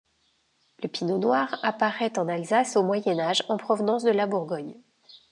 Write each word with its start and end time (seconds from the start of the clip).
Le 0.81 0.87
pinot 0.89 1.19
noir 1.19 1.59
apparait 1.61 2.17
en 2.17 2.27
Alsace 2.27 2.75
au 2.75 2.81
Moyen 2.81 3.19
Âge 3.19 3.43
en 3.49 3.57
provenance 3.57 4.01
de 4.03 4.09
la 4.09 4.25
Bourgogne. 4.25 4.73